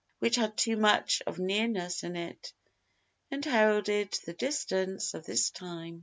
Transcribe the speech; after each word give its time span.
which 0.17 0.35
had 0.37 0.57
too 0.57 0.75
much 0.75 1.21
of 1.27 1.37
nearness 1.37 2.03
in 2.03 2.15
it 2.15 2.53
And 3.29 3.45
heralded 3.45 4.11
the 4.25 4.33
distance 4.33 5.13
of 5.13 5.27
this 5.27 5.51
time. 5.51 5.99